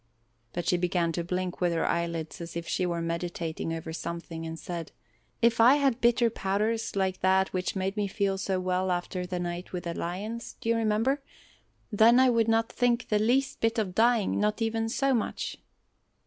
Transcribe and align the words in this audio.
But 0.53 0.67
she 0.67 0.77
began 0.77 1.11
to 1.11 1.23
blink 1.23 1.61
with 1.61 1.73
her 1.73 1.85
eyelids 1.85 2.41
as 2.41 2.57
if 2.57 2.67
she 2.67 2.87
were 2.87 3.03
meditating 3.03 3.71
over 3.71 3.93
something 3.93 4.47
and 4.47 4.57
said: 4.57 4.91
"If 5.43 5.59
I 5.61 5.75
had 5.75 6.01
bitter 6.01 6.31
powders 6.31 6.95
like 6.95 7.19
that 7.19 7.53
which 7.53 7.75
made 7.75 7.95
me 7.95 8.07
feel 8.07 8.39
so 8.39 8.59
well 8.59 8.89
after 8.89 9.27
the 9.27 9.37
night 9.39 9.73
with 9.73 9.83
the 9.83 9.93
lions 9.93 10.55
do 10.59 10.69
you 10.69 10.75
remember? 10.75 11.21
then 11.91 12.19
I 12.19 12.31
would 12.31 12.47
not 12.47 12.71
think 12.71 13.09
the 13.09 13.19
least 13.19 13.61
bit 13.61 13.77
of 13.77 13.93
dying 13.93 14.39
not 14.39 14.59
even 14.59 14.89
so 14.89 15.13
much!" 15.13 15.59